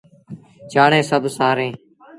[0.71, 1.75] چآڙيٚن سڀ سآريٚݩ۔